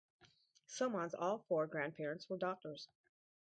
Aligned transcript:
Soman's 0.67 1.13
all 1.13 1.37
four 1.47 1.67
grandparents 1.67 2.27
were 2.27 2.35
doctors. 2.35 2.87